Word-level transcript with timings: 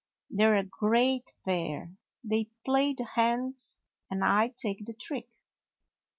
"They're 0.31 0.55
a 0.57 0.63
great 0.63 1.35
pair! 1.45 1.91
They 2.23 2.45
play 2.65 2.95
the 2.95 3.03
hands 3.05 3.77
and 4.09 4.25
I 4.25 4.47
take 4.47 4.83
the 4.87 4.95
trick." 4.95 5.29